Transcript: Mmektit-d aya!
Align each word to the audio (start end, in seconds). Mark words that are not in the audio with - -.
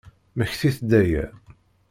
Mmektit-d 0.35 0.91
aya! 1.01 1.25